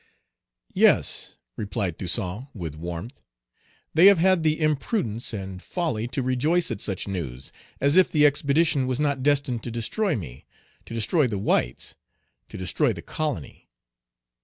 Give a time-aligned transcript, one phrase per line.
[0.73, 3.21] "Yes," replied Toussaint, with warmth;
[3.93, 8.25] "they have had the imprudence and folly to rejoice at such news, as if the
[8.25, 10.47] expedition was not destined to destroy me
[10.85, 11.93] to destroy the whites
[12.49, 13.69] to destroy the colony.